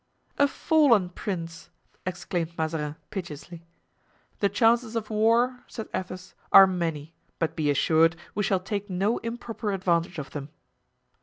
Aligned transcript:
"A 0.39 0.47
fallen 0.47 1.09
prince!" 1.09 1.69
exclaimed 2.07 2.57
Mazarin, 2.57 2.95
piteously. 3.11 3.61
"The 4.39 4.49
chances 4.49 4.95
of 4.95 5.11
war," 5.11 5.59
said 5.67 5.89
Athos, 5.93 6.33
"are 6.51 6.65
many, 6.65 7.13
but 7.37 7.55
be 7.55 7.69
assured 7.69 8.15
we 8.33 8.41
shall 8.41 8.59
take 8.59 8.89
no 8.89 9.19
improper 9.19 9.71
advantage 9.71 10.17
of 10.17 10.31
them." 10.31 10.49